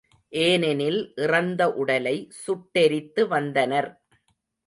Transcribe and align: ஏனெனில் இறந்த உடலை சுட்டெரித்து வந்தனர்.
ஏனெனில் 0.33 0.97
இறந்த 1.15 1.61
உடலை 1.73 2.15
சுட்டெரித்து 2.39 3.27
வந்தனர். 3.27 3.89